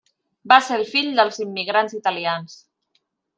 [0.53, 2.57] Va ser el fill dels immigrants italians.